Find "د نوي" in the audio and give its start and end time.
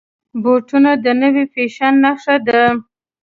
1.03-1.45